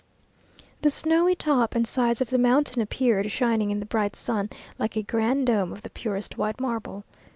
The 0.81 0.89
snowy 0.89 1.35
top 1.35 1.75
and 1.75 1.87
sides 1.87 2.21
of 2.21 2.31
the 2.31 2.39
mountain 2.39 2.81
appeared, 2.81 3.31
shining 3.31 3.69
in 3.69 3.79
the 3.79 3.85
bright 3.85 4.15
sun, 4.15 4.49
like 4.79 4.95
a 4.97 5.03
grand 5.03 5.45
dome 5.45 5.71
of 5.71 5.83
the 5.83 5.91
purest 5.91 6.39
white 6.39 6.59
marble. 6.59 7.03